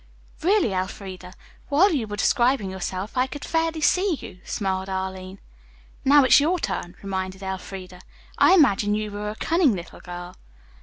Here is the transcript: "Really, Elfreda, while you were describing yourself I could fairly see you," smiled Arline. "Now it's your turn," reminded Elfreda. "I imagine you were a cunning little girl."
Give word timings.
"Really, 0.41 0.73
Elfreda, 0.73 1.35
while 1.69 1.93
you 1.93 2.07
were 2.07 2.15
describing 2.15 2.71
yourself 2.71 3.15
I 3.15 3.27
could 3.27 3.45
fairly 3.45 3.81
see 3.81 4.15
you," 4.19 4.39
smiled 4.43 4.89
Arline. 4.89 5.37
"Now 6.03 6.23
it's 6.23 6.39
your 6.39 6.57
turn," 6.57 6.95
reminded 7.03 7.43
Elfreda. 7.43 8.01
"I 8.35 8.55
imagine 8.55 8.95
you 8.95 9.11
were 9.11 9.29
a 9.29 9.35
cunning 9.35 9.75
little 9.75 9.99
girl." 9.99 10.37